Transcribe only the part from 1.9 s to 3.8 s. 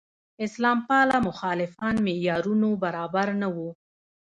معیارونو برابر نه وو.